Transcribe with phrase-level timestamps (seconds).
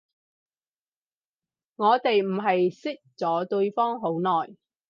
[1.75, 4.55] 我哋唔係識咗對方好耐